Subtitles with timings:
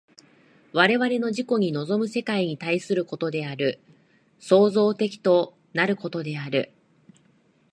[0.73, 3.79] 我々の自己に臨む世界に対することである、
[4.39, 6.71] 創造的となることである。